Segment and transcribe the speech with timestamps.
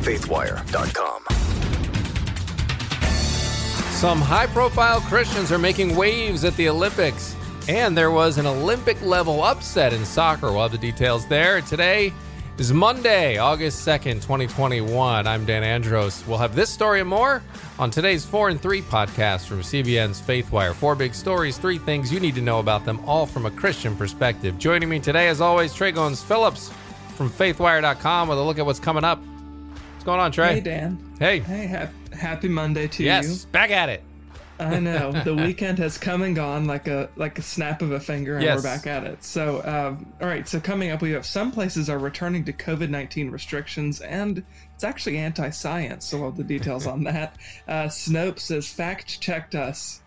[0.00, 1.24] faithwire.com.
[4.00, 7.36] Some high profile Christians are making waves at the Olympics,
[7.68, 10.50] and there was an Olympic level upset in soccer.
[10.50, 11.60] We'll have the details there.
[11.60, 12.14] Today
[12.56, 15.26] is Monday, August 2nd, 2021.
[15.26, 16.26] I'm Dan Andros.
[16.26, 17.42] We'll have this story and more
[17.78, 20.72] on today's 4 and 3 podcast from CBN's Faithwire.
[20.72, 23.94] Four big stories, three things you need to know about them, all from a Christian
[23.94, 24.58] perspective.
[24.58, 26.72] Joining me today, as always, Tré Goins-Phillips
[27.16, 29.22] from faithwire.com with a look at what's coming up.
[30.00, 30.54] What's going on, Tré?
[30.54, 31.14] Hey, Dan.
[31.18, 31.40] Hey.
[31.40, 33.50] Hey, ha- happy Monday to Yes, you.
[33.52, 34.02] back at it.
[34.58, 38.00] I know the weekend has come and gone like a like a snap of a
[38.00, 38.56] finger, and Yes.
[38.56, 39.22] we're back at it.
[39.22, 40.48] So, um, all right.
[40.48, 44.42] So coming up, we have some places are returning to COVID nineteen restrictions, and
[44.74, 46.06] it's actually anti-science.
[46.06, 47.36] So, all the details on that.
[47.68, 50.00] Uh, Snopes has fact checked us.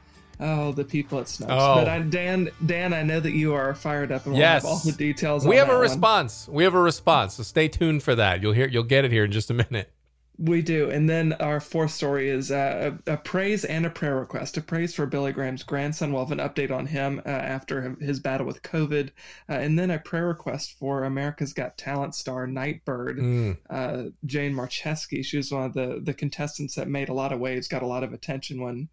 [0.43, 1.47] Oh, the people at Snopes.
[1.49, 1.75] Oh.
[1.75, 4.63] But I, Dan, Dan, I know that you are fired up and Yes.
[4.63, 5.45] we'll have all the details.
[5.47, 5.81] We have a that one.
[5.81, 6.47] response.
[6.51, 7.35] We have a response.
[7.35, 8.41] So stay tuned for that.
[8.41, 8.67] You'll hear.
[8.67, 9.91] You'll get it here in just a minute.
[10.39, 10.89] We do.
[10.89, 14.57] And then our fourth story is uh, a, a praise and a prayer request.
[14.57, 16.11] A praise for Billy Graham's grandson.
[16.11, 19.09] We'll have an update on him uh, after his battle with COVID.
[19.47, 23.57] Uh, and then a prayer request for America's Got Talent star Nightbird, Mm.
[23.69, 25.23] uh, Jane Marczewski.
[25.23, 27.87] She was one of the, the contestants that made a lot of waves, got a
[27.87, 28.89] lot of attention when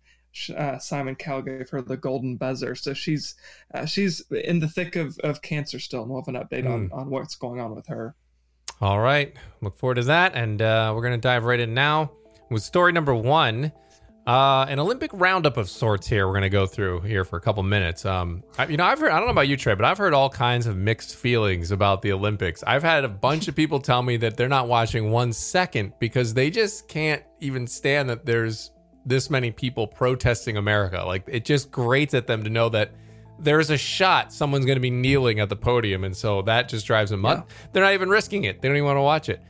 [0.56, 2.74] uh, Simon Cowell gave her the golden buzzer.
[2.74, 3.34] So she's
[3.74, 6.02] uh, she's in the thick of, of cancer still.
[6.02, 8.14] And we'll have an update on, on what's going on with her.
[8.80, 9.34] All right.
[9.60, 10.34] Look forward to that.
[10.34, 12.12] And uh, we're going to dive right in now
[12.50, 13.72] with story number one.
[14.26, 16.26] Uh, an Olympic roundup of sorts here.
[16.26, 18.04] We're going to go through here for a couple minutes.
[18.04, 20.14] Um, I, you know, I've heard, I don't know about you, Tré, but I've heard
[20.14, 22.62] all kinds of mixed feelings about the Olympics.
[22.66, 26.32] I've had a bunch of people tell me that they're not watching one second because
[26.34, 28.70] they just can't even stand that there's
[29.10, 31.04] this many people protesting America.
[31.04, 32.92] Like, it just grates at them to know that
[33.40, 36.86] there's a shot someone's going to be kneeling at the podium and so that just
[36.86, 37.50] drives them up.
[37.72, 38.60] They're not even risking it.
[38.60, 39.40] They don't even want to watch it.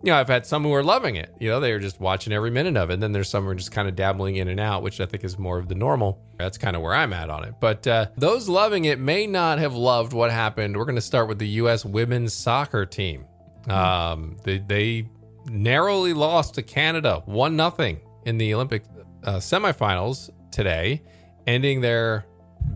[0.00, 1.34] You know i've had some who are loving it.
[1.40, 3.54] You know they're just watching every minute of it and then there's some who are
[3.54, 6.22] just kind of dabbling in and out which i think is more of the normal.
[6.36, 7.54] That's kind of where i'm at on it.
[7.58, 10.76] But uh, those loving it may not have loved what happened.
[10.76, 13.24] We're going to start with the us women's soccer team.
[13.68, 15.08] Um, they, they
[15.50, 18.84] narrowly lost to canada one nothing in the olympic
[19.24, 21.02] uh, semifinals today
[21.46, 22.26] ending their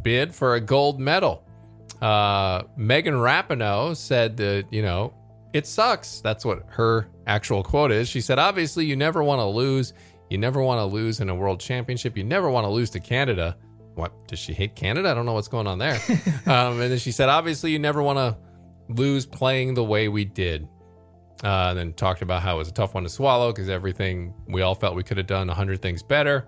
[0.02, 1.44] bid for a gold medal.
[2.00, 5.14] Uh, Megan Rapinoe said that, you know,
[5.52, 6.20] it sucks.
[6.20, 8.08] That's what her actual quote is.
[8.08, 9.92] She said, obviously, you never want to lose.
[10.30, 12.16] You never want to lose in a world championship.
[12.16, 13.56] You never want to lose to Canada.
[13.94, 14.12] What?
[14.26, 15.10] Does she hate Canada?
[15.10, 16.00] I don't know what's going on there.
[16.46, 18.36] um, and then she said, obviously, you never want to
[18.88, 20.66] lose playing the way we did.
[21.42, 24.32] Uh, and then talked about how it was a tough one to swallow because everything
[24.46, 26.46] we all felt we could have done 100 things better.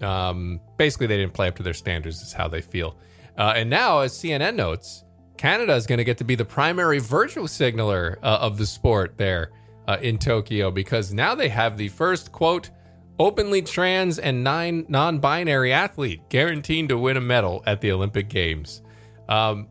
[0.00, 2.96] Um, basically, they didn't play up to their standards, is how they feel.
[3.36, 5.04] Uh, and now, as CNN notes,
[5.36, 9.16] Canada is going to get to be the primary virtual signaler uh, of the sport
[9.16, 9.50] there
[9.88, 12.70] uh, in Tokyo because now they have the first, quote,
[13.18, 18.82] openly trans and nine non-binary athlete guaranteed to win a medal at the Olympic Games.
[19.28, 19.68] Um,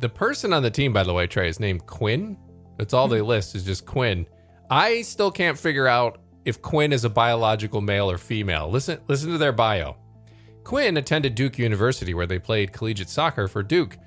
[0.00, 2.36] the person on the team, by the way, Tré, is named Quinn.
[2.80, 4.24] That's all they list is just Quinn.
[4.70, 8.70] I still can't figure out if Quinn is a biological male or female.
[8.70, 9.98] Listen, listen to their bio.
[10.64, 13.98] Quinn attended Duke University, where they played collegiate soccer for Duke,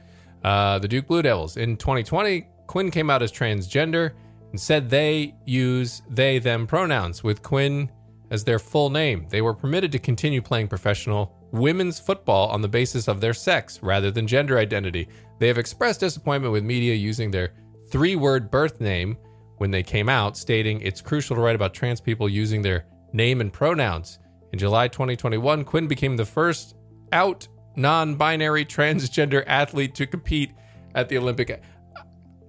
[0.43, 1.55] uh, the Duke Blue Devils.
[1.55, 4.13] In 2020, Quinn came out as transgender
[4.49, 7.91] and said they use they them pronouns with Quinn
[8.31, 9.27] as their full name.
[9.29, 13.83] They were permitted to continue playing professional women's football on the basis of their sex
[13.83, 15.09] rather than gender identity.
[15.37, 17.53] They have expressed disappointment with media using their
[17.93, 19.15] three word birth name
[19.59, 23.39] when they came out, stating it's crucial to write about trans people using their name
[23.39, 24.17] and pronouns.
[24.51, 26.75] In July 2021, Quinn became the first
[27.11, 30.53] out non binary transgender athlete to compete
[30.95, 31.61] at the Olympic.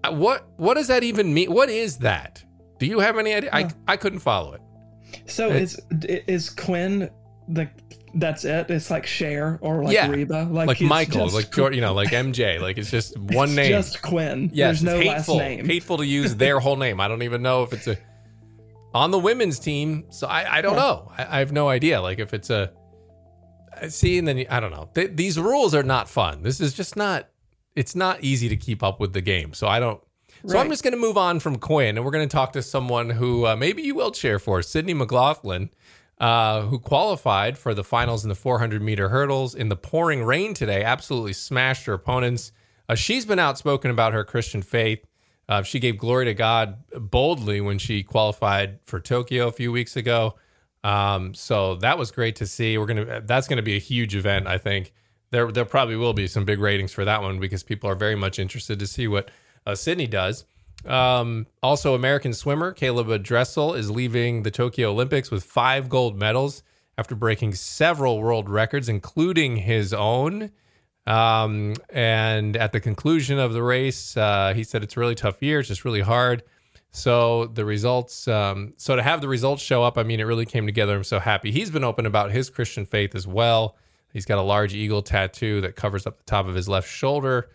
[0.03, 1.53] Uh, What what does that even mean?
[1.53, 2.43] What is that?
[2.78, 3.50] Do you have any idea?
[3.53, 4.62] I, I couldn't follow it.
[5.27, 5.81] So It- is
[6.27, 7.10] is Quinn
[7.49, 7.69] the
[8.15, 8.71] that's it?
[8.71, 11.93] It's like Cher or like Yeah, Reba, Like, he's Michael, just like Jor- you know,
[11.94, 13.71] like MJ, like it's just one it's name.
[13.72, 14.50] just Quinn.
[14.53, 15.65] Yes, There's no it's last name.
[15.66, 17.00] Hateful to use their whole name.
[17.00, 17.99] I don't even know if it's a
[18.94, 20.04] on the women's team.
[20.10, 20.80] So I, I don't Huh.
[20.80, 21.13] know.
[21.19, 22.01] I, I have no idea.
[22.01, 22.72] Like if it's a
[23.80, 24.89] I see, and then I don't know.
[24.95, 26.42] Th- these rules are not fun.
[26.42, 27.28] This is just not.
[27.74, 29.53] It's not easy to keep up with the game.
[29.53, 30.01] So I don't.
[30.47, 32.63] So I'm just going to move on from Quinn, and we're going to talk to
[32.63, 35.71] someone who uh, maybe you will cheer for, Sydney McLaughlin,
[36.19, 40.55] uh, who qualified for the finals in the 400 meter hurdles in the pouring rain
[40.55, 40.83] today.
[40.83, 42.53] Absolutely smashed her opponents.
[42.89, 45.05] Uh, she's been outspoken about her Christian faith.
[45.49, 49.97] Uh, she gave glory to God boldly when she qualified for Tokyo a few weeks
[49.97, 50.37] ago.
[50.83, 52.78] Um, so that was great to see.
[52.78, 54.47] We're gonna that's gonna be a huge event.
[54.47, 54.93] I think
[55.31, 58.15] there there probably will be some big ratings for that one because people are very
[58.15, 59.31] much interested to see what
[59.67, 60.45] uh, Sydney does.
[60.86, 66.63] Um, also, American swimmer Caeleb Dressel is leaving the Tokyo Olympics with five gold medals
[66.97, 70.51] after breaking several world records, including his own.
[71.07, 75.42] Um, and at the conclusion of the race, uh, he said it's a really tough
[75.42, 75.60] year.
[75.60, 76.42] It's just really hard.
[76.92, 80.47] So the results, um, so to have the results show up, I mean, it really
[80.47, 80.95] came together.
[80.95, 81.51] I'm so happy.
[81.51, 83.77] He's been open about his Christian faith as well.
[84.13, 87.51] He's got a large eagle tattoo that covers up the top of his left shoulder,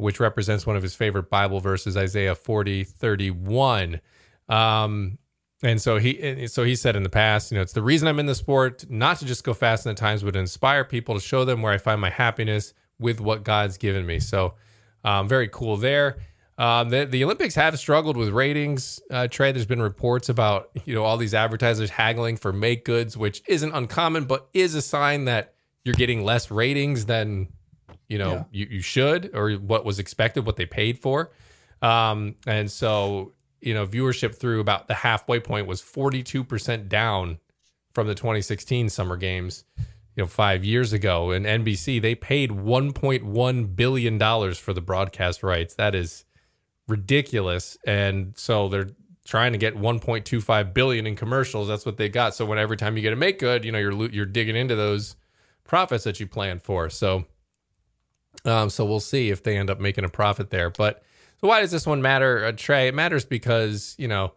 [0.00, 4.00] which represents one of his favorite Bible verses, Isaiah 40, 31.
[4.48, 5.18] Um,
[5.62, 8.18] and so he, so he said in the past, you know, it's the reason I'm
[8.18, 11.14] in the sport, not to just go fast in the times, but to inspire people
[11.14, 14.20] to show them where I find my happiness with what God's given me.
[14.20, 14.54] So,
[15.04, 16.18] um, very cool there.
[16.58, 19.00] Um, the, the, Olympics have struggled with ratings.
[19.10, 23.16] Uh, Tré, there's been reports about you know all these advertisers haggling for make goods,
[23.16, 25.54] which isn't uncommon, but is a sign that
[25.84, 27.48] you're getting less ratings than
[28.10, 28.44] you know yeah.
[28.50, 31.30] you, you should or what was expected, what they paid for.
[31.80, 37.38] Um, and so you know viewership through about the halfway point was 42% down
[37.94, 39.64] from the 2016 Summer Games.
[40.16, 45.42] You know, five years ago, and NBC they paid 1.1 billion dollars for the broadcast
[45.42, 45.74] rights.
[45.74, 46.24] That is
[46.88, 47.78] ridiculous.
[47.86, 48.88] And so they're
[49.24, 51.68] trying to get 1.25 billion in commercials.
[51.68, 52.34] That's what they got.
[52.34, 54.74] So when every time you get a make good, you know, you're you're digging into
[54.74, 55.16] those
[55.64, 56.90] profits that you planned for.
[56.90, 57.24] So
[58.44, 60.70] um so we'll see if they end up making a profit there.
[60.70, 61.02] But
[61.40, 62.88] so why does this one matter, uh, Tré?
[62.88, 64.34] It matters because, you know,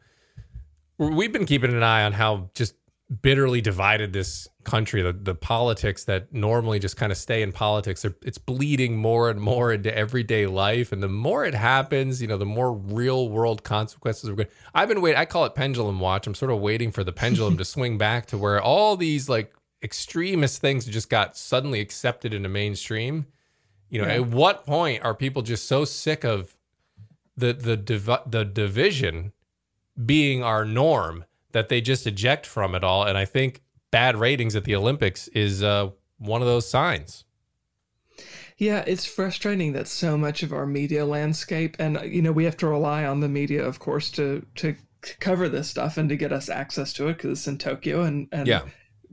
[0.98, 2.76] we've been keeping an eye on how just
[3.22, 8.06] bitterly divided this country the, the politics that normally just kind of stay in politics
[8.24, 12.38] it's bleeding more and more into everyday life and the more it happens you know
[12.38, 16.26] the more real world consequences are good i've been waiting i call it pendulum watch
[16.26, 19.54] i'm sort of waiting for the pendulum to swing back to where all these like
[19.84, 23.26] extremist things just got suddenly accepted into mainstream
[23.94, 24.16] you know yeah.
[24.16, 26.58] at what point are people just so sick of
[27.38, 29.32] the the div- the division
[30.04, 33.04] being our norm that they just eject from it all.
[33.04, 33.62] And I think
[33.92, 37.26] bad ratings at the Olympics is uh, one of those signs.
[38.58, 42.58] Yeah, it's frustrating that so much of our media landscape, and you know, we have
[42.58, 44.76] to rely on the media, of course, to to
[45.20, 48.28] cover this stuff and to get us access to it because it's in Tokyo, and
[48.32, 48.64] and yeah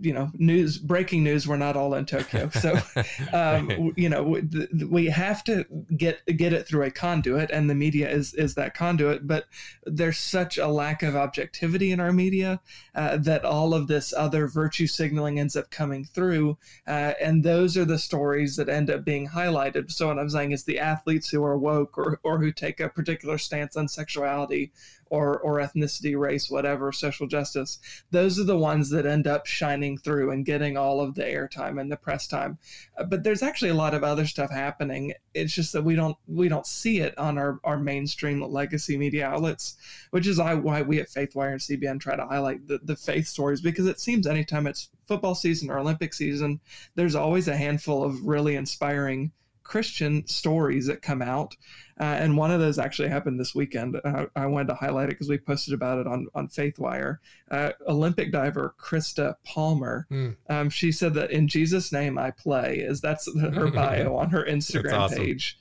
[0.01, 2.49] you know news breaking news we're not all in tokyo.
[2.51, 2.79] So
[3.33, 4.41] um, you know
[4.89, 5.65] we have to
[5.97, 9.47] get get it through a conduit and the media is is that conduit but
[9.85, 12.61] there's such a lack of objectivity in our media
[12.95, 16.57] uh, that all of this other virtue signaling ends up coming through
[16.87, 19.91] uh, and those are the stories that end up being highlighted.
[19.91, 22.89] So what i'm saying is the athletes who are woke or, or who take a
[22.89, 24.73] particular stance on sexuality
[25.11, 27.79] or or ethnicity, race, whatever, social justice.
[28.11, 31.81] Those are the ones that end up shining through and getting all of the airtime
[31.81, 32.59] and the press time.
[32.97, 35.13] Uh, but there's actually a lot of other stuff happening.
[35.35, 39.27] It's just that we don't we don't see it on our our mainstream legacy media
[39.27, 39.77] outlets,
[40.11, 43.61] which is why we at FaithWire and CBN try to highlight the, the faith stories
[43.61, 46.61] because it seems anytime it's football season or Olympic season,
[46.95, 49.33] there's always a handful of really inspiring
[49.71, 51.57] Christian stories that come out.
[52.01, 54.01] Uh, and one of those actually happened this weekend.
[54.03, 57.19] Uh, I wanted to highlight it because we posted about it on, on FaithWire.
[57.51, 60.35] Uh, Olympic diver Krysta Palmer, mm.
[60.49, 64.45] um, she said that in Jesus' name I play, is that's her bio on her
[64.45, 65.19] Instagram awesome.
[65.19, 65.59] page.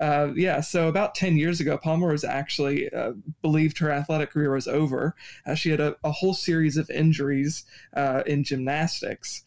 [0.00, 3.12] Uh, yeah, so about 10 years ago, Palmer was actually uh,
[3.42, 5.14] believed her athletic career was over.
[5.44, 7.64] Uh, she had a, a, whole series of injuries
[7.94, 9.42] uh, in gymnastics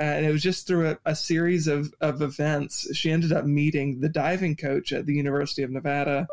[0.00, 3.44] Uh, and it was just through a, a, series of, of events she ended up
[3.44, 6.26] meeting the diving coach at the university of nevada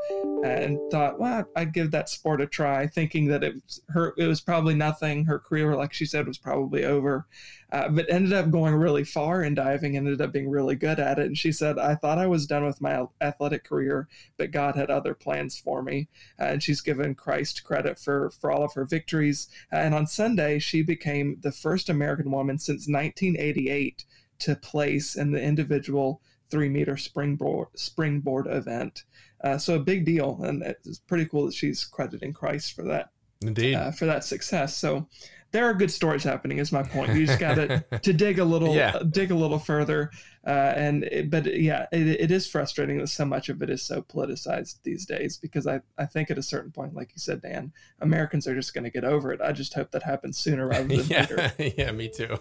[0.45, 4.27] and thought well i'd give that sport a try thinking that it was her it
[4.27, 7.25] was probably nothing her career like she said was probably over
[7.71, 11.19] uh, but ended up going really far in diving, ended up being really good at
[11.19, 11.25] it.
[11.25, 14.89] And she said, I thought I was done with my athletic career, but God had
[14.89, 16.07] other plans for me.
[16.39, 19.49] Uh, and she's given Christ credit for, for all of her victories.
[19.71, 24.05] And on Sunday, she became the first American woman since 1988
[24.39, 29.03] to place in the individual three meter springboard springboard event.
[29.45, 33.11] Uh, so a big deal, and it's pretty cool that she's crediting Christ for that.
[33.41, 34.75] Indeed, uh, for that success.
[34.75, 35.07] So
[35.51, 36.57] there are good stories happening.
[36.57, 37.13] Is my point.
[37.13, 38.97] You just got to to dig a little, yeah.
[39.11, 40.09] dig a little further.
[40.47, 43.83] Uh, and it, but yeah, it, it is frustrating that so much of it is
[43.83, 45.37] so politicized these days.
[45.37, 48.73] Because I I think at a certain point, like you said, Dan, Americans are just
[48.73, 49.41] going to get over it.
[49.41, 51.27] I just hope that happens sooner rather than yeah.
[51.29, 51.53] later.
[51.77, 52.39] yeah, me too.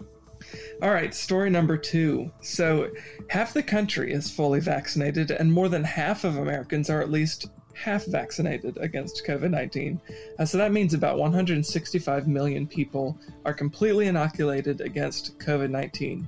[0.83, 2.31] All right, story number two.
[2.41, 2.91] So,
[3.29, 7.47] half the country is fully vaccinated, and more than half of Americans are at least
[7.75, 10.01] half vaccinated against COVID 19.
[10.39, 16.27] Uh, so that means about 165 million people are completely inoculated against COVID 19.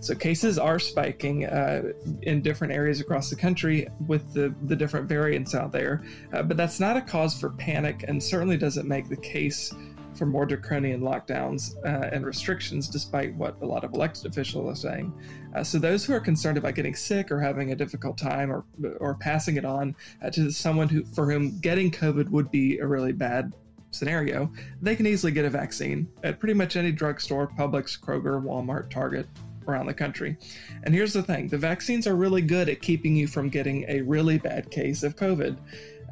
[0.00, 5.06] So cases are spiking uh, in different areas across the country with the, the different
[5.06, 6.02] variants out there,
[6.32, 9.74] uh, but that's not a cause for panic and certainly doesn't make the case
[10.14, 14.80] for more draconian lockdowns uh, and restrictions, despite what a lot of elected officials are
[14.80, 15.12] saying.
[15.54, 18.64] Uh, so those who are concerned about getting sick or having a difficult time or
[18.98, 22.86] or passing it on uh, to someone who for whom getting COVID would be a
[22.86, 23.52] really bad
[23.92, 24.50] scenario,
[24.80, 29.26] they can easily get a vaccine at pretty much any drugstore, Publix, Kroger, Walmart, Target,
[29.66, 30.36] around the country.
[30.84, 34.02] And here's the thing the vaccines are really good at keeping you from getting a
[34.02, 35.56] really bad case of COVID.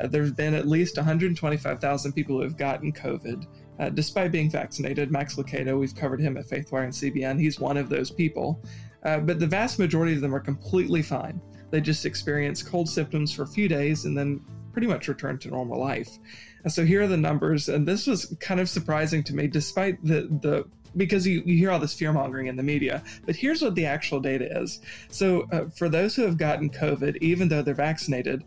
[0.01, 3.47] Uh, there's been at least 125,000 people who have gotten COVID.
[3.79, 7.77] Uh, despite being vaccinated, Max Lucado, we've covered him at Faithwire and CBN, he's one
[7.77, 8.63] of those people.
[9.05, 11.41] Uh, but the vast majority of them are completely fine.
[11.71, 14.41] They just experience cold symptoms for a few days and then
[14.73, 16.19] pretty much return to normal life.
[16.65, 20.03] And so here are the numbers, and this was kind of surprising to me, despite
[20.05, 20.65] the the
[20.97, 23.03] because you, you hear all this fear mongering in the media.
[23.27, 24.81] But here's what the actual data is.
[25.11, 28.45] So uh, for those who have gotten COVID, even though they're vaccinated,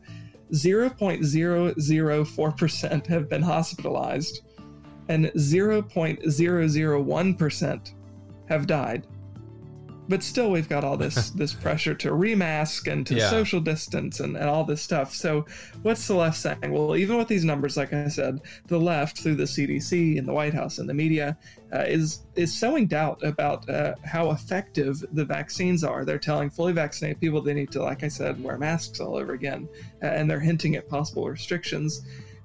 [0.51, 4.41] 0.004% have been hospitalized,
[5.11, 7.93] and 0.001%
[8.47, 9.05] have died.
[10.07, 13.29] But still we've got all this this pressure to remask and to yeah.
[13.29, 15.13] social distance and, and all this stuff.
[15.13, 15.45] So
[15.83, 16.71] what's the left saying?
[16.71, 20.33] Well even with these numbers like i said the left through the cdc and the
[20.33, 21.37] white house and the media
[21.73, 26.03] uh, is is sowing doubt about uh, how effective the vaccines are.
[26.03, 29.33] They're telling fully vaccinated people they need to like i said wear masks all over
[29.33, 29.69] again
[30.03, 32.01] uh, and they're hinting at possible restrictions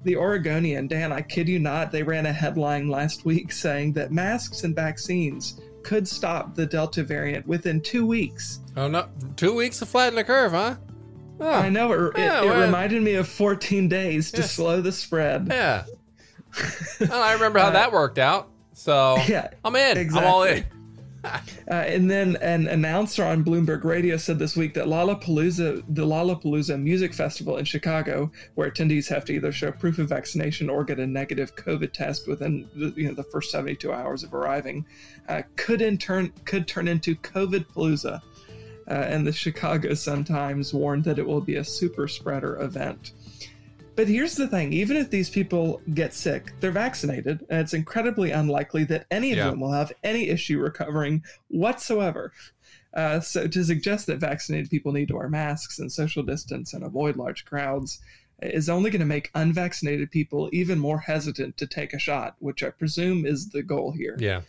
[0.07, 4.13] the Oregonian, Dan, I kid you not, they ran a headline last week saying that
[4.13, 8.61] masks and vaccines could stop the Delta variant within two weeks.
[8.77, 10.77] Oh no, two weeks to flatten the curve, huh?
[11.41, 11.51] Oh.
[11.51, 12.13] I know it.
[12.17, 15.49] Yeah, it, well, reminded me of 14 days to slow the spread.
[15.51, 15.85] Yeah.
[17.01, 18.49] well, I remember how uh, that worked out.
[18.73, 19.99] So yeah, I'm in.
[19.99, 20.29] Exactly.
[20.29, 20.65] I'm all in.
[21.71, 26.81] uh, and then an announcer on Bloomberg Radio said this week that Lollapalooza, the Lollapalooza
[26.81, 30.99] Music Festival in Chicago, where attendees have to either show proof of vaccination or get
[30.99, 34.87] a negative COVID test within the, you know the first 72 hours of arriving,
[35.29, 38.21] uh, could in turn could turn into COVID Palooza.
[38.89, 43.11] Uh, and the Chicago Sun Times warned that it will be a super spreader event.
[43.97, 48.31] But here's the thing even if these people get sick, they're vaccinated, and it's incredibly
[48.31, 49.51] unlikely that any of yeah.
[49.51, 52.33] them will have any issue recovering whatsoever.
[52.93, 56.85] Uh, so to suggest that vaccinated people need to wear masks and social distance and
[56.85, 58.01] avoid large crowds
[58.43, 62.63] is only going to make unvaccinated people even more hesitant to take a shot, which
[62.63, 64.17] I presume is the goal here.
[64.19, 64.43] Yeah.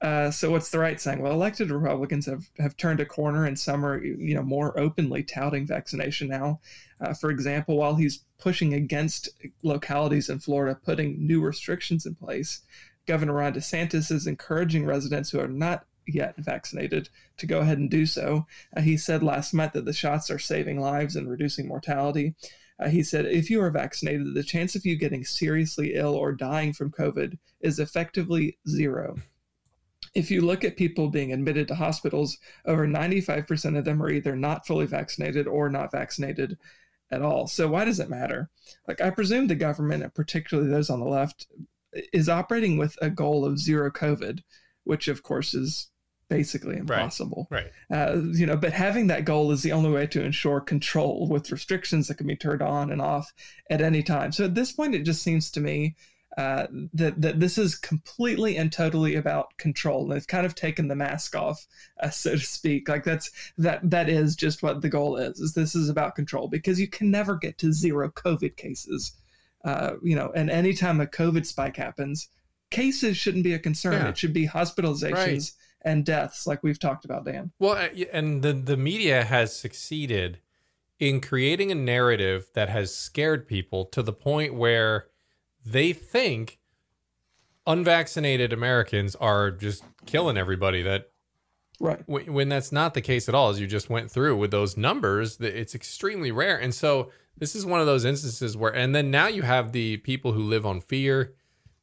[0.00, 1.20] Uh, so what's the right saying?
[1.20, 5.24] Well, elected Republicans have, have turned a corner and some are, you know, more openly
[5.24, 6.60] touting vaccination now.
[7.00, 9.28] Uh, for example, while he's pushing against
[9.62, 12.60] localities in Florida putting new restrictions in place,
[13.06, 17.90] Governor Ron DeSantis is encouraging residents who are not yet vaccinated to go ahead and
[17.90, 18.46] do so.
[18.76, 22.34] Uh, he said last month that the shots are saving lives and reducing mortality.
[22.78, 26.32] Uh, he said, if you are vaccinated, the chance of you getting seriously ill or
[26.32, 29.16] dying from COVID is effectively zero
[30.14, 34.36] if you look at people being admitted to hospitals, over 95% of them are either
[34.36, 36.56] not fully vaccinated or not vaccinated
[37.10, 37.46] at all.
[37.46, 38.50] So why does it matter?
[38.86, 41.46] Like I presume the government, and particularly those on the left,
[42.12, 44.40] is operating with a goal of zero COVID,
[44.84, 45.90] which of course is
[46.28, 47.48] basically impossible.
[47.50, 47.70] Right.
[47.90, 48.08] right.
[48.08, 51.50] Uh, you know, but having that goal is the only way to ensure control with
[51.50, 53.32] restrictions that can be turned on and off
[53.70, 54.32] at any time.
[54.32, 55.96] So at this point, it just seems to me
[56.38, 60.06] uh, that that this is completely and totally about control.
[60.06, 61.66] They've kind of taken the mask off,
[62.00, 62.88] uh, so to speak.
[62.88, 65.40] Like that's that that is just what the goal is.
[65.40, 69.16] Is this is about control because you can never get to zero COVID cases.
[69.64, 72.28] Uh, you know, and anytime a COVID spike happens,
[72.70, 73.94] cases shouldn't be a concern.
[73.94, 74.10] Yeah.
[74.10, 75.12] It should be hospitalizations.
[75.12, 75.50] Right.
[75.82, 77.50] And deaths, like we've talked about, Dan.
[77.58, 80.38] Well, uh, and the the media has succeeded
[81.00, 85.06] in creating a narrative that has scared people to the point where
[85.72, 86.58] they think
[87.66, 90.82] unvaccinated Americans are just killing everybody.
[90.82, 91.10] That
[91.80, 94.76] right when that's not the case at all, as you just went through with those
[94.76, 96.56] numbers, it's extremely rare.
[96.58, 99.98] And so this is one of those instances where, and then now you have the
[99.98, 101.34] people who live on fear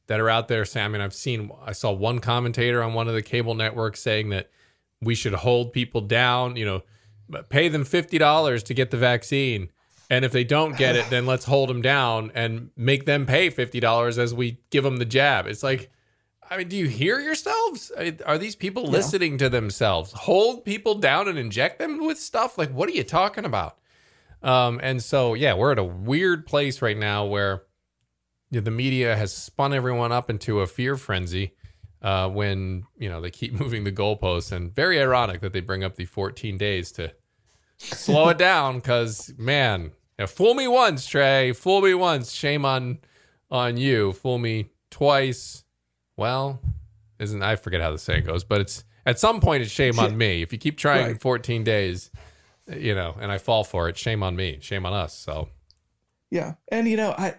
[0.06, 3.08] that are out there saying, I mean, I've seen, I saw one commentator on one
[3.08, 4.50] of the cable networks saying that
[5.00, 6.82] we should hold people down, you know,
[7.48, 9.70] pay them $50 to get the vaccine
[10.10, 13.50] and if they don't get it, then let's hold them down and make them pay
[13.50, 15.46] fifty dollars as we give them the jab.
[15.46, 15.90] It's like,
[16.48, 17.90] I mean, do you hear yourselves?
[18.24, 18.90] Are these people yeah.
[18.90, 20.12] listening to themselves?
[20.12, 22.56] Hold people down and inject them with stuff?
[22.56, 23.78] Like, what are you talking about?
[24.42, 27.62] Um, and so, yeah, we're at a weird place right now where
[28.52, 31.54] the media has spun everyone up into a fear frenzy.
[32.02, 35.82] uh, when you know they keep moving the goalposts, and very ironic that they bring
[35.84, 37.12] up the 14 days to
[37.78, 38.76] slow it down.
[38.76, 41.54] Because man, yeah, fool me once, Tré.
[41.54, 42.32] Fool me once.
[42.32, 42.98] Shame on
[43.50, 44.12] on you.
[44.12, 45.64] Fool me twice.
[46.16, 46.60] Well,
[47.18, 50.16] isn't I forget how the saying goes, but it's at some point it's shame on
[50.16, 50.42] me.
[50.42, 51.20] If you keep trying Right.
[51.20, 52.10] 14 days,
[52.66, 54.58] you know, and I fall for it, shame on me.
[54.60, 55.16] Shame on us.
[55.16, 55.48] So
[56.30, 57.34] Yeah, and you know, I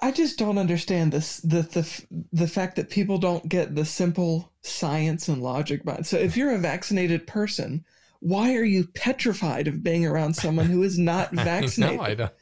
[0.00, 4.52] I just don't understand this the the the fact that people don't get the simple
[4.62, 6.06] science and logic behind.
[6.06, 7.84] So if you're a vaccinated person,
[8.20, 11.98] why are you petrified of being around someone who is not vaccinated?
[11.98, 12.32] no, I don't.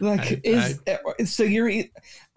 [0.00, 1.70] like I- is eh, so you're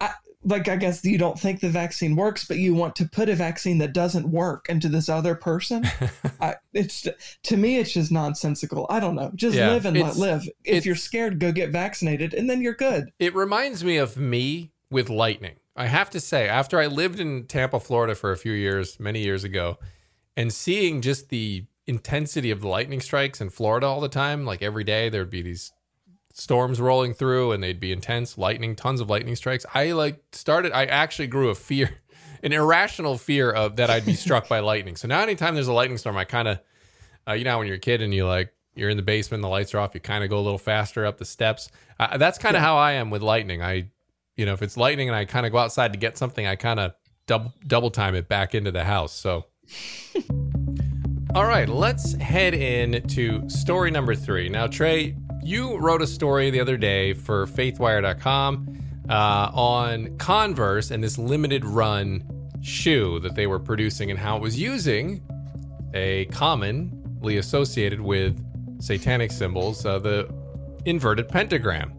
[0.00, 0.10] I,
[0.44, 3.34] like I guess you don't think the vaccine works, but you want to put a
[3.34, 5.84] vaccine that doesn't work into this other person.
[6.40, 7.06] I, it's
[7.44, 8.86] to me, it's just nonsensical.
[8.88, 9.32] I don't know.
[9.34, 10.48] Just Yeah, live and let live.
[10.64, 13.10] If you're scared, go get vaccinated, and then you're good.
[13.18, 15.56] It reminds me of me with lightning.
[15.76, 19.22] I have to say, after I lived in Tampa, Florida for a few years, many
[19.22, 19.78] years ago,
[20.36, 24.62] and seeing just the intensity of the lightning strikes in Florida all the time, like
[24.62, 25.72] every day there'd be these
[26.32, 29.66] storms rolling through and they'd be intense lightning, tons of lightning strikes.
[29.74, 31.98] I like started I actually grew a fear,
[32.42, 34.96] an irrational fear of that I'd be struck by lightning.
[34.96, 36.60] So now anytime there's a lightning storm, I kind of
[37.26, 39.48] uh, you know when you're a kid and you like you're in the basement, the
[39.48, 41.68] lights are off, you kind of go a little faster up the steps.
[41.98, 43.60] Uh, that's kind of how I am with lightning.
[43.60, 43.90] I,
[44.36, 46.54] you know, if it's lightning and I kind of go outside to get something, I
[46.54, 46.92] kind of
[47.26, 49.12] double double time it back into the house.
[49.12, 49.46] So,
[51.38, 54.48] all right, let's head in to story number three.
[54.48, 59.12] Now, Tré, you wrote a story the other day for FaithWire.com uh,
[59.54, 62.24] on Converse and this limited run
[62.60, 65.22] shoe that they were producing and how it was using
[65.94, 68.36] a commonly associated with
[68.82, 70.28] satanic symbols, uh, the
[70.86, 71.92] inverted pentagram.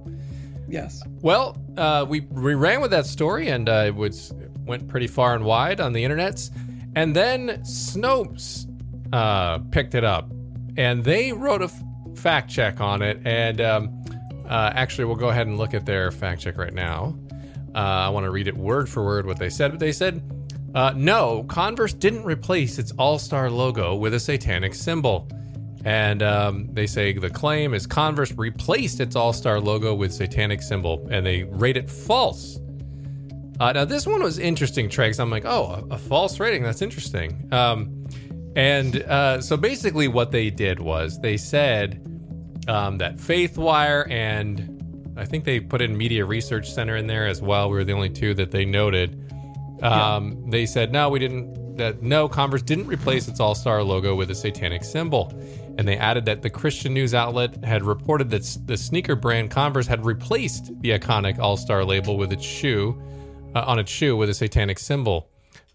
[0.67, 1.01] Yes.
[1.21, 4.33] Well, uh, we we ran with that story and uh, it was
[4.65, 6.51] went pretty far and wide on the internets,
[6.97, 8.68] and then Snopes
[9.13, 10.31] uh, picked it up,
[10.77, 11.83] and they wrote a f-
[12.15, 13.19] fact check on it.
[13.25, 14.03] And um,
[14.47, 17.17] uh, actually, we'll go ahead and look at their fact check right now.
[17.75, 20.21] Uh, I want to read it word for word what they said, but they said.
[20.75, 25.27] Uh, no, Converse didn't replace its All Star logo with a satanic symbol.
[25.83, 30.61] And um, they say the claim is Converse replaced its All Star logo with satanic
[30.61, 32.59] symbol, and they rate it false.
[33.59, 34.89] Uh, now this one was interesting.
[34.89, 36.61] 'cause I'm like, oh, a, a false rating.
[36.63, 37.47] That's interesting.
[37.51, 37.98] Um,
[38.59, 42.05] and uh, so basically, what they did was they said
[42.67, 47.41] um, that FaithWire and I think they put in Media Research Center in there as
[47.41, 47.69] well.
[47.69, 49.31] We were the only two that they noted.
[49.81, 51.77] Um, They said no, we didn't.
[51.77, 55.31] That no, Converse didn't replace its All Star logo with a satanic symbol,
[55.77, 59.87] and they added that the Christian news outlet had reported that the sneaker brand Converse
[59.87, 63.01] had replaced the iconic All Star label with its shoe
[63.55, 65.29] uh, on its shoe with a satanic symbol.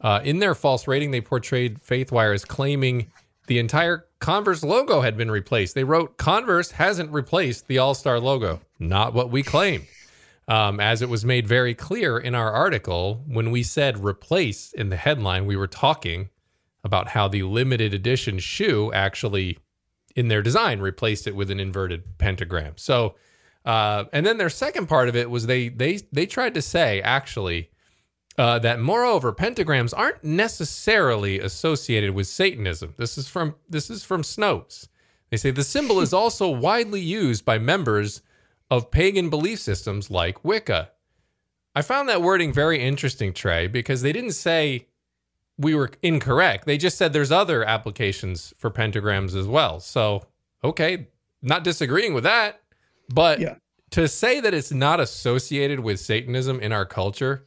[0.05, 3.11] Uh, in their false rating, they portrayed FaithWire as claiming
[3.47, 5.75] the entire Converse logo had been replaced.
[5.75, 8.61] They wrote Converse hasn't replaced the All Star logo.
[8.79, 9.87] Not what we claimed.
[10.47, 14.91] Um, as it was made very clear in our article, when we said replace in
[14.91, 16.29] the headline, we were talking
[16.85, 19.59] about how the limited edition shoe actually,
[20.15, 22.75] in their design, replaced it with an inverted pentagram.
[22.77, 23.15] So,
[23.65, 27.01] uh, and then their second part of it was they they they tried to say
[27.01, 27.71] actually
[28.37, 32.95] uh, that moreover pentagrams aren't necessarily associated with Satanism.
[32.97, 34.89] This is from this is from Snopes.
[35.31, 38.23] They say the symbol is also widely used by members
[38.71, 40.91] of pagan belief systems like Wicca.
[41.77, 44.87] I found that wording very interesting, Tré, because they didn't say
[45.59, 46.67] we were incorrect.
[46.67, 49.81] They just said there's other applications for pentagrams as well.
[49.81, 50.27] So,
[50.63, 51.09] okay,
[51.43, 52.61] not disagreeing with that,
[53.09, 53.57] but Yeah.
[53.91, 57.45] to say that it's not associated with Satanism in our culture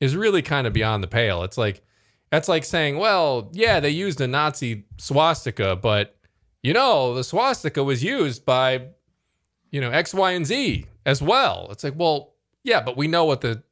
[0.00, 1.42] is really kind of beyond the pale.
[1.44, 1.82] It's like
[2.30, 6.16] that's like saying, well, yeah, they used a Nazi swastika, but
[6.62, 8.88] you know, the swastika was used by
[9.70, 11.68] you know, X, Y, and Z as well.
[11.70, 13.62] It's like, well, yeah, but we know what the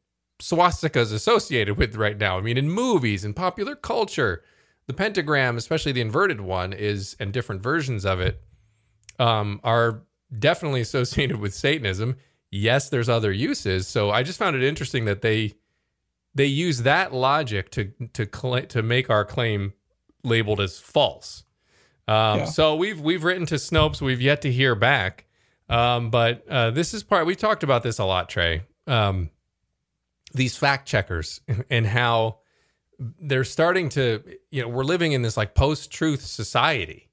[0.40, 2.38] swastika is associated with right now.
[2.38, 4.44] I mean, in movies and popular culture,
[4.86, 8.40] the pentagram, especially the inverted one, is and different versions of it,
[9.18, 10.02] um, are
[10.38, 12.16] definitely associated with Satanism.
[12.50, 13.86] Yes, there's other uses.
[13.86, 15.54] So I just found it interesting that they
[16.34, 19.72] they use that logic to to cla to make our claim
[20.24, 21.44] labeled as false.
[22.06, 22.44] Um, Yeah.
[22.46, 24.00] So we've we've written to Snopes.
[24.00, 25.26] We've yet to hear back.
[25.68, 28.62] Um, but uh, this is part we talked about this a lot, Tré.
[28.86, 29.30] Um,
[30.32, 32.38] these fact checkers and how
[32.98, 37.08] they're starting to, you know, we're living in this like post-truth society.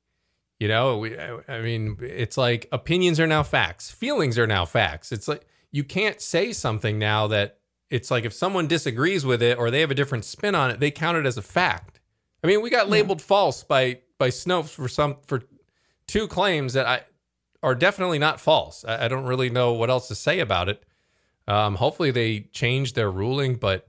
[0.59, 5.11] You know, we, I mean, it's like opinions are now facts, feelings are now facts.
[5.11, 9.57] It's like you can't say something now that it's like if someone disagrees with it
[9.57, 11.99] or they have a different spin on it, they count it as a fact.
[12.43, 13.27] I mean, we got labeled yeah.
[13.27, 15.41] false by by Snopes for some for
[16.07, 17.01] two claims that I
[17.63, 18.85] are definitely not false.
[18.85, 20.83] I, I don't really know what else to say about it.
[21.47, 23.87] Um, hopefully they change their ruling, but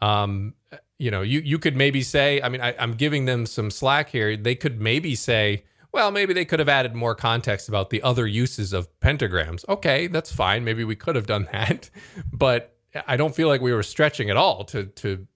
[0.00, 0.54] um,
[0.98, 4.10] you know, you you could maybe say, I mean, I, I'm giving them some slack
[4.10, 4.36] here.
[4.36, 8.26] They could maybe say, well, maybe they could have added more context about the other
[8.26, 9.66] uses of pentagrams.
[9.68, 10.64] Okay, that's fine.
[10.64, 11.90] Maybe we could have done that,
[12.32, 12.75] but
[13.06, 15.26] I don't feel like we were stretching at all to to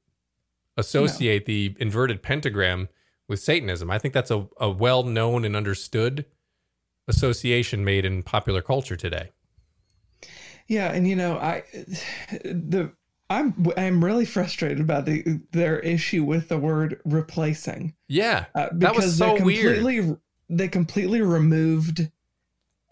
[0.77, 1.53] associate no.
[1.53, 2.89] the inverted pentagram
[3.29, 3.91] with Satanism.
[3.91, 6.27] I think that's a, a well known and understood
[7.09, 9.31] association made in popular culture today.
[10.67, 11.65] Yeah, and you know, I
[12.45, 12.93] the
[13.29, 17.95] I'm I'm really frustrated about the their issue with the word replacing.
[18.09, 20.19] Yeah, uh, that was so completely, weird.
[20.49, 22.11] They completely removed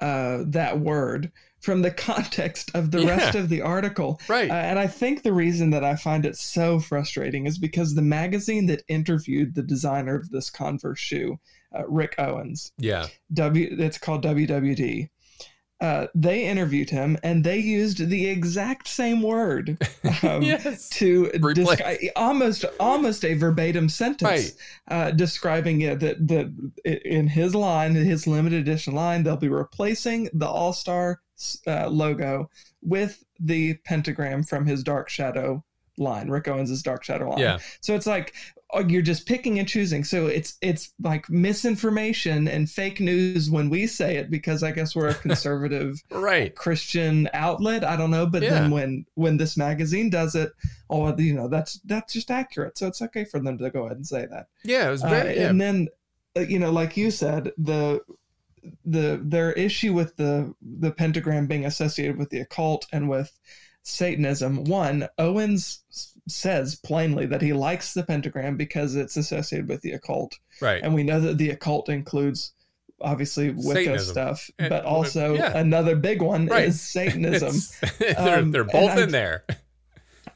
[0.01, 3.09] uh, that word from the context of the yeah.
[3.09, 4.21] rest of the article.
[4.29, 4.51] Right.
[4.51, 8.03] Uh, and I think the reason that I find it so frustrating is because the
[8.03, 11.39] magazine that interviewed the designer of this Converse shoe,
[11.77, 12.73] uh, Rick Owens.
[12.79, 13.07] Yeah.
[13.35, 13.77] W.
[13.79, 15.09] It's called WWD.
[15.81, 19.79] Uh, they interviewed him and they used the exact same word
[20.25, 20.89] um, yes.
[20.89, 24.53] to describe almost almost a verbatim sentence right.
[24.89, 26.53] uh, describing it that that
[27.05, 31.21] in his line his limited edition line they'll be replacing the All Star
[31.69, 32.51] uh, logo
[32.83, 35.65] with the pentagram from his Dark Shadow
[35.97, 37.39] line, Rick Owens' Dark Shadow line.
[37.39, 37.59] Yeah.
[37.81, 38.35] So it's like
[38.87, 40.05] you're just picking and choosing.
[40.05, 44.95] So it's it's like misinformation and fake news when we say it because I guess
[44.95, 47.83] we're a conservative right Christian outlet.
[47.85, 48.51] I don't know, but yeah.
[48.51, 50.53] then when when this magazine does it,
[50.91, 52.77] oh, you know that's that's just accurate.
[52.77, 54.49] So it's okay for them to go ahead and say that.
[54.65, 55.39] Yeah, it was very.
[55.39, 55.49] Uh, yeah.
[55.49, 55.89] And then
[56.37, 58.01] uh, you know, like you said, the
[58.85, 63.33] the their issue with the the pentagram being associated with the occult and with
[63.83, 64.65] Satanism.
[64.65, 65.81] One, Owens
[66.29, 70.39] says plainly that he likes the pentagram because it's associated with the occult.
[70.61, 70.83] Right.
[70.83, 72.53] And we know that the occult includes
[73.01, 75.57] obviously Wicca stuff, and, but also yeah.
[75.57, 76.65] another big one right.
[76.65, 77.57] is Satanism.
[77.99, 79.45] they're, um, they're both in I, there.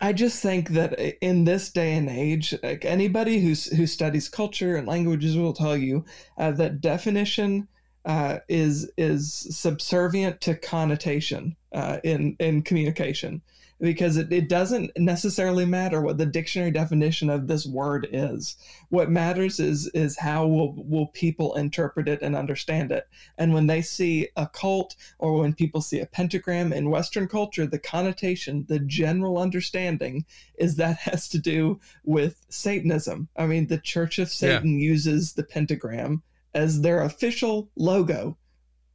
[0.01, 4.77] I just think that in this day and age, like anybody who's who studies culture
[4.77, 6.05] and languages will tell you
[6.39, 7.69] uh, that definition
[8.05, 13.43] uh, is is subservient to connotation uh, in in communication
[13.83, 18.57] because it, it doesn't necessarily matter what the dictionary definition of this word is.
[18.91, 23.09] What matters is is how will will people interpret it and understand it.
[23.39, 27.67] And when they see a cult or when people see a pentagram in Western culture,
[27.67, 33.29] the connotation, the general understanding is that has to do with Satanism.
[33.37, 34.87] I mean, the Church of Satan yeah.
[34.87, 36.23] uses the pentagram
[36.55, 38.39] as their official logo.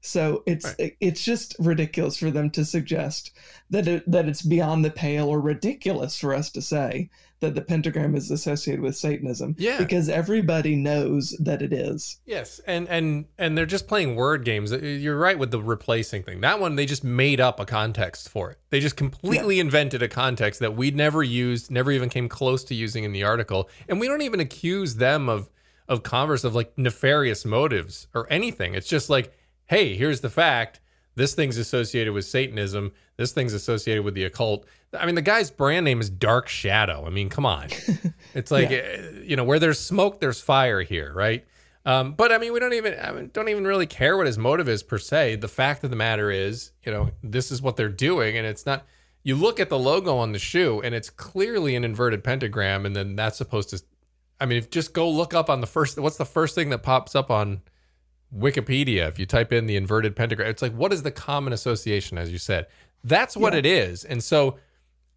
[0.07, 0.95] So it's right.
[1.01, 3.31] it's just ridiculous for them to suggest
[3.69, 7.61] that it, that it's beyond the pale or ridiculous for us to say that the
[7.61, 9.55] pentagram is associated with Satanism.
[9.57, 12.19] Yeah, because everybody knows that it is.
[12.25, 14.71] Yes, and and and they're just playing word games.
[14.71, 16.41] Uh, you're right with the replacing thing.
[16.41, 18.59] That one they just made up a context for it.
[18.69, 19.61] They just completely yeah.
[19.61, 23.23] invented a context that we'd never used, never even came close to using in the
[23.23, 25.49] article, and we don't even accuse them of
[25.87, 28.73] of Converse of like nefarious motives or anything.
[28.73, 29.33] It's just like,
[29.67, 30.79] hey, here's the fact.
[31.15, 32.91] This thing's associated with Satanism.
[33.17, 34.65] This thing's associated with the occult.
[34.97, 37.05] I mean, the guy's brand name is Dark Shadow.
[37.05, 37.69] I mean, come on.
[38.33, 38.77] It's like, yeah.
[38.77, 41.43] Eh, you know, where there's smoke, there's fire here, right?
[41.85, 44.37] Um, but I mean, we don't even I mean, don't even really care what his
[44.37, 45.37] motive is per se.
[45.37, 48.65] The fact of the matter is, you know, this is what they're doing, and it's
[48.65, 48.85] not.
[49.23, 52.95] You look at the logo on the shoe, and it's clearly an inverted pentagram, and
[52.95, 53.81] then that's supposed to
[54.39, 55.97] I mean, if just go look up on the first.
[55.97, 57.61] What's the first thing that pops up on
[58.35, 60.49] Wikipedia if you type in the inverted pentagram?
[60.49, 62.67] It's like what is the common association, as you said.
[63.03, 63.59] That's what yeah.
[63.59, 64.57] it is, and so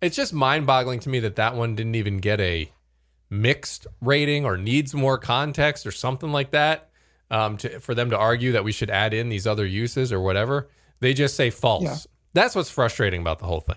[0.01, 2.71] it's just mind-boggling to me that that one didn't even get a
[3.29, 6.87] mixed rating or needs more context or something like that.
[7.33, 10.21] Um, to, for them to argue that we should add in these other uses or
[10.21, 10.69] whatever,
[10.99, 11.85] they just say false.
[11.85, 11.97] Yeah.
[12.33, 13.77] That's what's frustrating about the whole thing.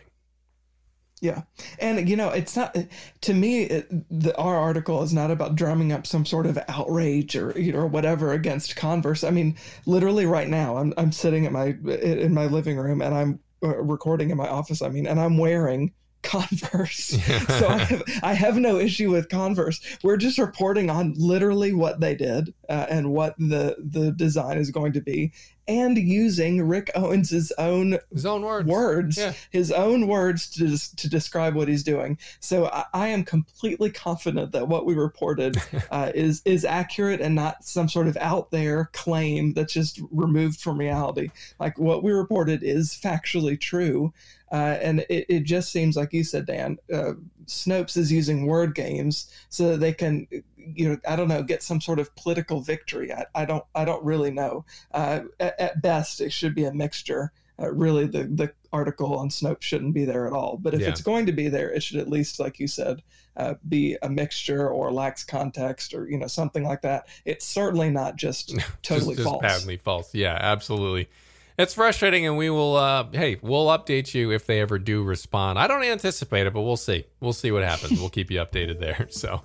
[1.23, 1.43] Yeah,
[1.79, 2.75] and you know, it's not
[3.21, 3.61] to me.
[3.63, 7.71] It, the, our article is not about drumming up some sort of outrage or you
[7.71, 9.23] know, or whatever against Converse.
[9.23, 9.55] I mean,
[9.85, 13.81] literally right now, I'm I'm sitting at my in my living room and I'm uh,
[13.81, 14.81] recording in my office.
[14.81, 17.17] I mean, and I'm wearing Converse.
[17.47, 19.79] so I have, I have no issue with Converse.
[20.03, 24.71] We're just reporting on literally what they did uh, and what the the design is
[24.71, 25.31] going to be,
[25.67, 29.33] and using Rick Owens's own his own words, words yeah.
[29.51, 32.17] his own words to to describe what he's doing.
[32.39, 35.57] So I, I am completely confident that what we reported
[35.91, 40.59] uh, is is accurate and not some sort of out there claim that's just removed
[40.59, 41.29] from reality.
[41.59, 44.13] Like what we reported is factually true.
[44.53, 47.13] Uh, and it, it just seems like you said, Dan, uh,
[47.47, 51.63] Snopes is using word games so that they can, you know, I don't know, get
[51.63, 53.11] some sort of political victory.
[53.11, 54.63] I, I don't, I don't really know.
[54.91, 57.31] Uh, at, at, best, it should be a mixture.
[57.59, 60.57] Uh, really, the the article on Snopes shouldn't be there at all.
[60.57, 60.89] But if yeah.
[60.89, 63.03] it's going to be there, it should at least, like you said,
[63.37, 67.07] uh, be a mixture or lacks context or you know something like that.
[67.25, 69.41] It's certainly not just totally just, just false.
[69.41, 70.15] Patently false.
[70.15, 71.09] Yeah, absolutely.
[71.57, 72.75] It's frustrating, and we will.
[72.75, 75.59] Uh, hey, we'll update you if they ever do respond.
[75.59, 77.05] I don't anticipate it, but we'll see.
[77.19, 77.99] We'll see what happens.
[77.99, 79.07] we'll keep you updated there.
[79.13, 79.41] So.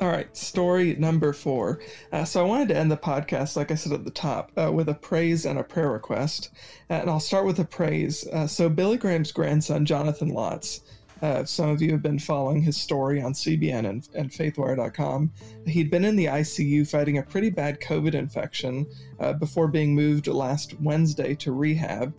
[0.00, 1.80] All right, story number four.
[2.10, 4.70] Uh, so I wanted to end the podcast, like I said at the top, uh,
[4.72, 6.50] with a praise and a prayer request.
[6.90, 8.26] Uh, and I'll start with a praise.
[8.26, 10.80] Uh, so Billy Graham's grandson, Jonathan Lotz,
[11.22, 15.32] uh, some of you have been following his story on CBN and, and faithwire.com.
[15.66, 18.86] He'd been in the ICU fighting a pretty bad COVID infection
[19.20, 22.12] uh, before being moved last Wednesday to rehab.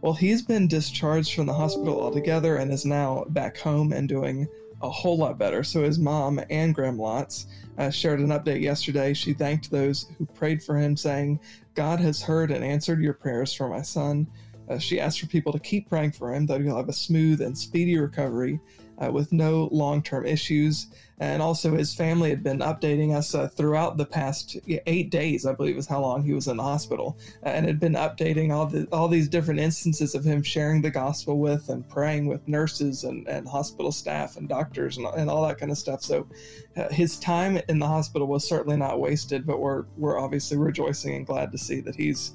[0.00, 4.48] Well, he's been discharged from the hospital altogether and is now back home and doing
[4.82, 5.62] a whole lot better.
[5.64, 7.46] So his mom, Anne Graham Lotz,
[7.78, 9.12] uh, shared an update yesterday.
[9.14, 11.40] She thanked those who prayed for him, saying,
[11.74, 14.26] God has heard and answered your prayers for my son.
[14.68, 17.40] Uh, she asked for people to keep praying for him, that he'll have a smooth
[17.40, 18.60] and speedy recovery
[18.98, 20.88] uh, with no long term issues.
[21.20, 25.52] And also, his family had been updating us uh, throughout the past eight days, I
[25.52, 28.66] believe, is how long he was in the hospital, uh, and had been updating all
[28.66, 33.02] the all these different instances of him sharing the gospel with and praying with nurses
[33.02, 36.02] and, and hospital staff and doctors and, and all that kind of stuff.
[36.02, 36.28] So,
[36.76, 41.16] uh, his time in the hospital was certainly not wasted, but we're we're obviously rejoicing
[41.16, 42.32] and glad to see that he's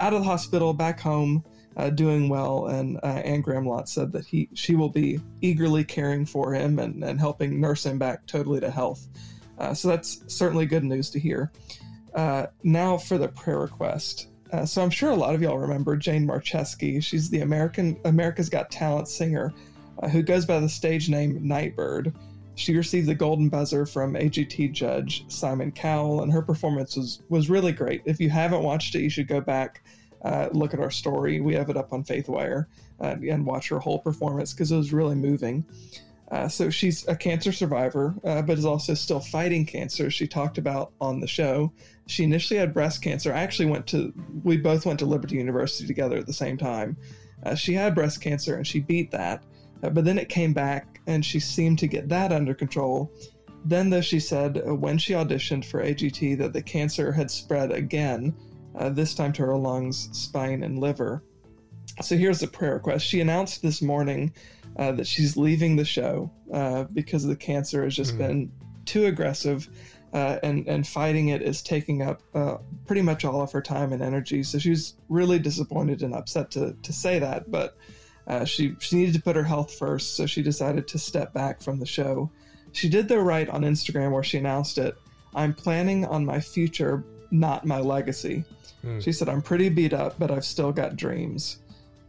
[0.00, 1.42] out of the hospital, back home
[1.76, 5.84] uh, doing well, and uh, Anne Graham Lotz said that he she will be eagerly
[5.84, 9.08] caring for him and, and helping nurse him back totally to health.
[9.58, 11.52] Uh, so that's certainly good news to hear.
[12.14, 14.28] Uh, now for the prayer request.
[14.52, 17.02] Uh, so I'm sure a lot of y'all remember Jane Marczewski.
[17.02, 19.52] She's the American America's Got Talent singer
[20.02, 22.14] uh, who goes by the stage name Nightbird.
[22.54, 27.50] She received the Golden Buzzer from AGT judge Simon Cowell, and her performance was was
[27.50, 28.02] really great.
[28.06, 29.82] If you haven't watched it, you should go back
[30.24, 31.40] uh, look at our story.
[31.40, 32.66] We have it up on FaithWire
[33.00, 35.64] uh, and watch her whole performance because it was really moving.
[36.30, 40.10] Uh, so she's a cancer survivor, uh, but is also still fighting cancer.
[40.10, 41.72] She talked about on the show.
[42.06, 43.32] She initially had breast cancer.
[43.32, 46.96] I actually went to, we both went to Liberty University together at the same time.
[47.44, 49.44] Uh, she had breast cancer and she beat that,
[49.82, 53.12] uh, but then it came back and she seemed to get that under control.
[53.64, 58.34] Then, though, she said when she auditioned for AGT that the cancer had spread again
[58.76, 61.22] uh, this time to her lungs, spine, and liver.
[62.02, 63.06] So here's the prayer request.
[63.06, 64.32] She announced this morning
[64.78, 68.18] uh, that she's leaving the show uh, because the cancer has just mm.
[68.18, 68.52] been
[68.84, 69.68] too aggressive.
[70.12, 73.92] Uh, and and fighting it is taking up uh, pretty much all of her time
[73.92, 74.42] and energy.
[74.42, 77.76] So she's really disappointed and upset to to say that, but
[78.26, 81.60] uh, she she needed to put her health first, so she decided to step back
[81.60, 82.30] from the show.
[82.72, 84.96] She did though write on Instagram where she announced it.
[85.34, 88.44] I'm planning on my future, not my legacy.
[88.86, 89.02] Mm.
[89.02, 91.58] She said, I'm pretty beat up, but I've still got dreams.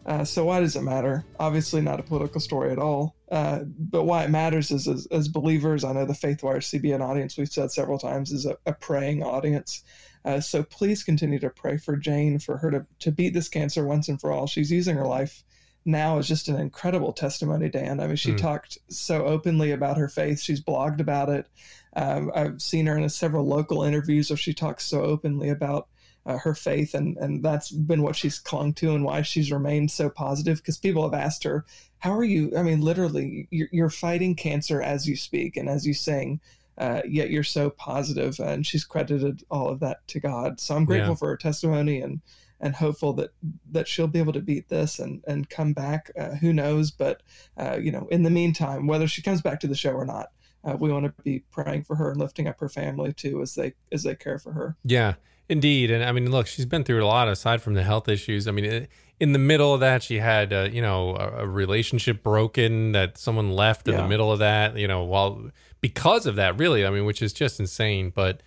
[0.05, 1.25] Uh, so why does it matter?
[1.37, 3.15] Obviously, not a political story at all.
[3.29, 7.37] Uh, but why it matters is, as, as, believers, I know the FaithWire CBN audience,
[7.37, 9.83] we've said several times, is a, a praying audience.
[10.23, 13.85] Uh, so please continue to pray for Jane, for her to, to beat this cancer
[13.85, 14.47] once and for all.
[14.47, 15.43] She's using her life
[15.87, 17.99] now as just an incredible testimony, Dan.
[17.99, 18.37] I mean, she mm.
[18.37, 20.39] talked so openly about her faith.
[20.39, 21.47] She's blogged about it.
[21.95, 25.87] Um, I've seen her in several local interviews where she talks so openly about
[26.27, 29.89] uh, her faith, and and that's been what she's clung to and why she's remained
[29.89, 30.57] so positive.
[30.57, 31.65] Because people have asked her,
[31.99, 35.87] "How are you?" I mean, literally, you're, you're fighting cancer as you speak and as
[35.87, 36.41] you sing.
[36.77, 40.59] Uh, yet you're so positive, and she's credited all of that to God.
[40.59, 41.15] So I'm grateful yeah.
[41.15, 42.21] for her testimony and
[42.59, 43.31] and hopeful that
[43.71, 46.11] that she'll be able to beat this and and come back.
[46.19, 46.91] Uh, who knows?
[46.91, 47.23] But
[47.57, 50.31] uh, you know, in the meantime, whether she comes back to the show or not,
[50.63, 53.55] uh, we want to be praying for her and lifting up her family too as
[53.55, 54.75] they as they care for her.
[54.83, 55.15] Yeah,
[55.49, 58.49] Indeed, and I mean, look, she's been through a lot aside from the health issues.
[58.49, 58.87] I mean,
[59.19, 63.17] in the middle of that, she had uh, you know a, a, relationship broken that
[63.17, 64.01] someone left in yeah.
[64.01, 64.75] the middle of that.
[64.75, 68.11] You know, while because of that, really, I mean, which is just insane.
[68.13, 68.41] But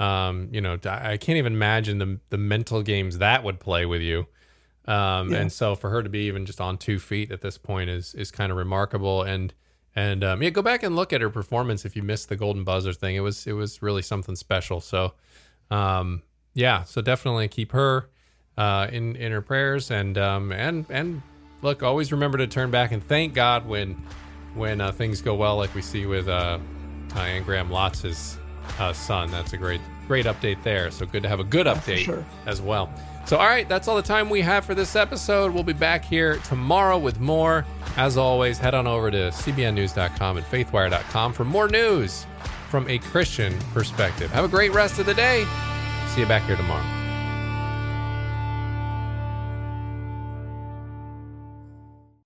[0.00, 4.02] um, you know, I can't even imagine the the mental games that would play with
[4.02, 4.26] you.
[4.86, 5.38] Um, yeah.
[5.38, 8.12] and so for her to be even just on two feet at this point is
[8.14, 9.22] is kind of remarkable.
[9.22, 9.54] And
[9.94, 12.64] and um, yeah, go back and look at her performance if you missed the golden
[12.64, 13.14] buzzer thing.
[13.14, 14.80] It was it was really something special.
[14.80, 15.14] So.
[15.70, 16.22] Um,
[16.54, 18.08] yeah, so definitely keep her
[18.56, 21.22] uh, in in her prayers and um, and and
[21.62, 23.94] look, always remember to turn back and thank God when
[24.54, 26.58] when uh, things go well, like we see with uh,
[27.14, 28.38] uh Graham Lotz's
[28.78, 29.30] uh, son.
[29.30, 30.90] That's a great great update there.
[30.90, 32.24] So good to have a good update sure.
[32.46, 32.92] as well.
[33.26, 35.52] So, all right, that's all the time we have for this episode.
[35.52, 37.64] We'll be back here tomorrow with more.
[37.96, 42.26] As always, head on over to cbnnews.com and faithwire.com for more news
[42.70, 44.30] from a Christian perspective.
[44.32, 45.46] Have a great rest of the day.
[46.10, 46.99] See you back here tomorrow.